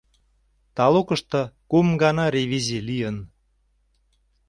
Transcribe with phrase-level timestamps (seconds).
[0.75, 3.17] Талукышто кум гана ревизий лийын.